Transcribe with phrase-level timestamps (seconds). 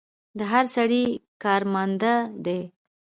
[0.37, 1.03] د هر سړي
[1.43, 2.13] کار ماندۀ
[2.45, 2.59] دی